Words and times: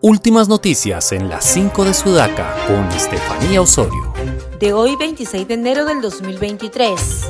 Últimas 0.00 0.48
noticias 0.48 1.10
en 1.10 1.28
las 1.28 1.44
5 1.44 1.84
de 1.84 1.92
Sudaca 1.92 2.54
con 2.68 2.86
Estefanía 2.92 3.60
Osorio. 3.60 4.12
De 4.60 4.72
hoy 4.72 4.94
26 4.94 5.48
de 5.48 5.54
enero 5.54 5.84
del 5.84 6.00
2023. 6.00 7.24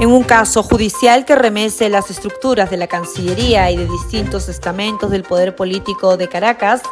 En 0.00 0.08
un 0.08 0.24
caso 0.24 0.64
judicial 0.64 1.24
que 1.24 1.36
remece 1.36 1.88
las 1.88 2.10
estructuras 2.10 2.68
de 2.68 2.78
la 2.78 2.88
Cancillería 2.88 3.70
y 3.70 3.76
de 3.76 3.86
distintos 3.86 4.48
estamentos 4.48 5.12
del 5.12 5.22
poder 5.22 5.54
político 5.54 6.16
de 6.16 6.28
Caracas, 6.28 6.82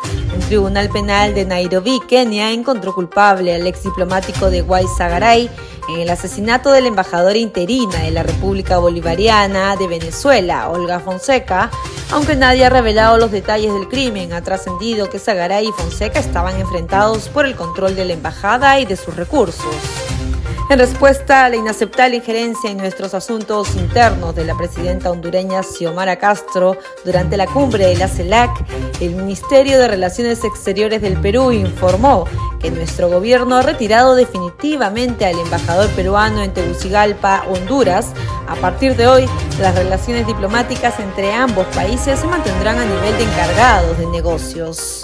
tribunal 0.49 0.89
penal 0.89 1.35
de 1.35 1.45
Nairobi, 1.45 2.01
Kenia, 2.09 2.53
encontró 2.53 2.95
culpable 2.95 3.55
al 3.55 3.67
ex 3.67 3.83
diplomático 3.83 4.49
de 4.49 4.63
Guaysagaray 4.63 5.51
en 5.91 6.01
el 6.01 6.09
asesinato 6.09 6.73
de 6.73 6.81
la 6.81 6.89
embajadora 6.89 7.37
interina 7.37 7.99
de 7.99 8.11
la 8.13 8.23
República 8.23 8.79
Bolivariana 8.79 9.77
de 9.77 9.87
Venezuela, 9.87 10.71
Olga 10.71 11.01
Fonseca, 11.01 11.71
aunque 12.11 12.35
nadie 12.35 12.65
ha 12.65 12.71
revelado 12.71 13.19
los 13.19 13.31
detalles 13.31 13.75
del 13.75 13.89
crimen, 13.89 14.33
ha 14.33 14.43
trascendido 14.43 15.11
que 15.11 15.19
Sagaray 15.19 15.69
y 15.69 15.73
Fonseca 15.73 16.19
estaban 16.19 16.59
enfrentados 16.59 17.29
por 17.29 17.45
el 17.45 17.55
control 17.55 17.95
de 17.95 18.07
la 18.07 18.15
embajada 18.15 18.81
y 18.81 18.87
de 18.87 18.97
sus 18.97 19.17
recursos. 19.17 20.08
En 20.71 20.79
respuesta 20.79 21.47
a 21.47 21.49
la 21.49 21.57
inaceptable 21.57 22.17
injerencia 22.17 22.71
en 22.71 22.77
nuestros 22.77 23.15
asuntos 23.15 23.75
internos 23.75 24.35
de 24.35 24.45
la 24.45 24.55
presidenta 24.55 25.11
hondureña 25.11 25.63
Xiomara 25.63 26.17
Castro 26.17 26.77
durante 27.07 27.39
la 27.39 27.47
cumbre 27.47 27.87
de 27.87 27.97
la 27.97 28.07
CELAC, 28.07 28.51
el 29.01 29.15
Ministerio 29.15 29.79
de 29.79 29.89
Relaciones 29.89 30.45
Exteriores 30.45 31.01
del 31.01 31.19
Perú 31.23 31.53
informó 31.53 32.27
que 32.61 32.71
nuestro 32.71 33.09
gobierno 33.09 33.57
ha 33.57 33.63
retirado 33.63 34.15
definitivamente 34.15 35.25
al 35.25 35.39
embajador 35.39 35.89
peruano 35.93 36.43
en 36.43 36.53
Tegucigalpa, 36.53 37.45
Honduras. 37.49 38.13
A 38.47 38.55
partir 38.57 38.95
de 38.95 39.07
hoy, 39.07 39.25
las 39.63 39.75
relaciones 39.75 40.27
diplomáticas 40.27 41.01
entre 41.01 41.33
ambos 41.33 41.67
países 41.69 42.21
se 42.21 42.27
mantendrán 42.27 42.79
a 42.79 42.85
nivel 42.85 43.17
de 43.17 43.25
encargados 43.25 43.97
de 43.97 44.07
negocios. 44.09 45.03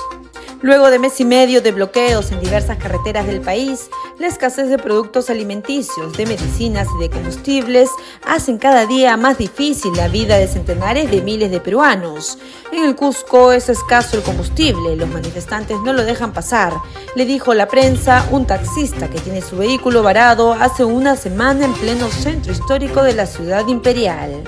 Luego 0.64 0.88
de 0.88 0.98
mes 0.98 1.20
y 1.20 1.26
medio 1.26 1.60
de 1.60 1.72
bloqueos 1.72 2.32
en 2.32 2.40
diversas 2.40 2.78
carreteras 2.78 3.26
del 3.26 3.42
país, 3.42 3.90
la 4.18 4.28
escasez 4.28 4.70
de 4.70 4.78
productos 4.78 5.28
alimenticios, 5.28 6.14
de 6.14 6.24
medicinas 6.24 6.88
y 6.96 7.02
de 7.02 7.10
combustibles 7.10 7.90
hacen 8.26 8.56
cada 8.56 8.86
día 8.86 9.18
más 9.18 9.36
difícil 9.36 9.92
la 9.94 10.08
vida 10.08 10.38
de 10.38 10.48
centenares 10.48 11.10
de 11.10 11.20
miles 11.20 11.50
de 11.50 11.60
peruanos. 11.60 12.38
En 12.72 12.82
el 12.82 12.96
Cusco 12.96 13.52
es 13.52 13.68
escaso 13.68 14.16
el 14.16 14.22
combustible, 14.22 14.96
los 14.96 15.10
manifestantes 15.10 15.76
no 15.84 15.92
lo 15.92 16.02
dejan 16.02 16.32
pasar, 16.32 16.72
le 17.14 17.26
dijo 17.26 17.52
la 17.52 17.68
prensa 17.68 18.26
un 18.30 18.46
taxista 18.46 19.10
que 19.10 19.20
tiene 19.20 19.42
su 19.42 19.58
vehículo 19.58 20.02
varado 20.02 20.54
hace 20.54 20.82
una 20.82 21.14
semana 21.16 21.66
en 21.66 21.74
pleno 21.74 22.08
centro 22.08 22.52
histórico 22.52 23.02
de 23.02 23.12
la 23.12 23.26
ciudad 23.26 23.68
imperial. 23.68 24.42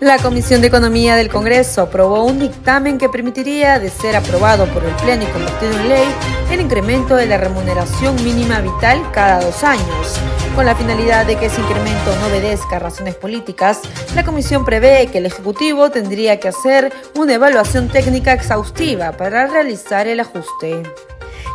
La 0.00 0.18
Comisión 0.18 0.60
de 0.60 0.66
Economía 0.66 1.14
del 1.14 1.28
Congreso 1.28 1.82
aprobó 1.82 2.24
un 2.24 2.40
dictamen 2.40 2.98
que 2.98 3.08
permitiría, 3.08 3.78
de 3.78 3.90
ser 3.90 4.16
aprobado 4.16 4.66
por 4.66 4.84
el 4.84 4.94
Pleno 4.96 5.22
y 5.22 5.26
convertido 5.26 5.72
en 5.72 5.88
ley, 5.88 6.08
el 6.50 6.60
incremento 6.60 7.14
de 7.14 7.26
la 7.26 7.38
remuneración 7.38 8.16
mínima 8.24 8.60
vital 8.60 9.00
cada 9.12 9.40
dos 9.40 9.62
años. 9.62 10.18
Con 10.56 10.66
la 10.66 10.74
finalidad 10.74 11.26
de 11.26 11.36
que 11.36 11.46
ese 11.46 11.60
incremento 11.60 12.14
no 12.20 12.26
obedezca 12.26 12.76
a 12.76 12.80
razones 12.80 13.14
políticas, 13.14 13.80
la 14.16 14.24
Comisión 14.24 14.64
prevé 14.64 15.06
que 15.06 15.18
el 15.18 15.26
Ejecutivo 15.26 15.90
tendría 15.90 16.40
que 16.40 16.48
hacer 16.48 16.92
una 17.14 17.34
evaluación 17.34 17.88
técnica 17.88 18.32
exhaustiva 18.32 19.12
para 19.12 19.46
realizar 19.46 20.08
el 20.08 20.20
ajuste. 20.20 20.82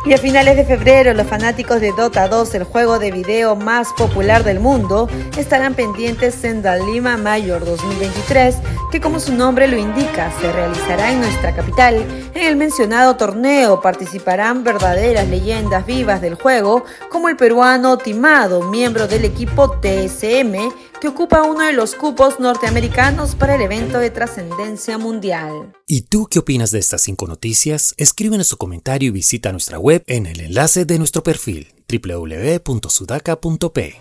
Y 0.06 0.14
a 0.14 0.18
finales 0.18 0.56
de 0.56 0.64
febrero, 0.64 1.12
los 1.12 1.26
fanáticos 1.26 1.80
de 1.80 1.92
Dota 1.92 2.26
2, 2.28 2.54
el 2.54 2.64
juego 2.64 2.98
de 2.98 3.10
video 3.10 3.54
más 3.54 3.92
popular 3.92 4.44
del 4.44 4.58
mundo, 4.58 5.08
estarán 5.36 5.74
pendientes 5.74 6.42
en 6.44 6.62
Dalima 6.62 7.16
Mayor 7.18 7.64
2023, 7.64 8.56
que 8.90 9.00
como 9.00 9.20
su 9.20 9.34
nombre 9.34 9.68
lo 9.68 9.76
indica, 9.76 10.32
se 10.40 10.50
realizará 10.52 11.12
en 11.12 11.20
nuestra 11.20 11.54
capital. 11.54 11.96
En 12.34 12.42
el 12.42 12.56
mencionado 12.56 13.16
torneo 13.16 13.82
participarán 13.82 14.64
verdaderas 14.64 15.28
leyendas 15.28 15.84
vivas 15.84 16.20
del 16.20 16.34
juego, 16.34 16.84
como 17.10 17.28
el 17.28 17.36
peruano 17.36 17.98
Timado, 17.98 18.62
miembro 18.62 19.06
del 19.06 19.26
equipo 19.26 19.78
TSM, 19.80 20.72
que 21.00 21.08
ocupa 21.08 21.42
uno 21.42 21.64
de 21.64 21.72
los 21.72 21.94
cupos 21.94 22.38
norteamericanos 22.38 23.34
para 23.34 23.56
el 23.56 23.62
evento 23.62 23.98
de 23.98 24.10
trascendencia 24.10 24.98
mundial. 24.98 25.72
¿Y 25.86 26.02
tú 26.02 26.28
qué 26.30 26.38
opinas 26.38 26.70
de 26.70 26.78
estas 26.78 27.02
cinco 27.02 27.26
noticias? 27.26 27.94
Escríbenos 27.96 28.46
su 28.46 28.56
comentario 28.56 29.08
y 29.08 29.12
visita 29.12 29.52
nuestra 29.52 29.78
web 29.78 30.04
en 30.06 30.26
el 30.26 30.40
enlace 30.40 30.84
de 30.84 30.98
nuestro 30.98 31.22
perfil 31.22 31.68
www.sudaca.p. 31.88 34.00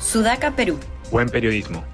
Sudaca 0.00 0.56
Perú. 0.56 0.78
Buen 1.10 1.28
periodismo. 1.28 1.84